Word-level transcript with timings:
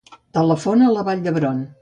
Telefona 0.37 0.89
a 0.95 1.05
Vall 1.11 1.23
d'Hebron. 1.29 1.63